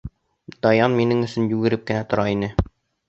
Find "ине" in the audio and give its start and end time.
2.37-2.51